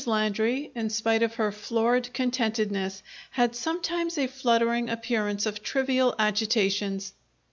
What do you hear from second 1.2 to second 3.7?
of her florid contentedness, had